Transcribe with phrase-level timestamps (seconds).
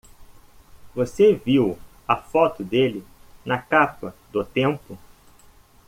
[0.95, 3.05] Você viu a foto dele
[3.45, 4.97] na capa do Tempo?